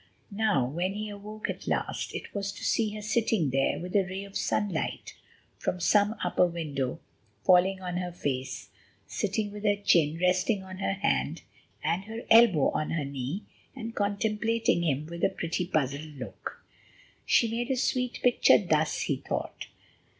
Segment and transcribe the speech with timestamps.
[0.31, 4.01] Now, when he awoke at last, it was to see her sitting there with a
[4.03, 5.13] ray of sunlight
[5.59, 6.99] from some upper window
[7.45, 8.69] falling on her face,
[9.05, 11.43] sitting with her chin resting on her hand
[11.83, 13.43] and her elbow on her knee,
[13.75, 16.63] and contemplating him with a pretty, puzzled look.
[17.23, 19.67] She made a sweet picture thus, he thought.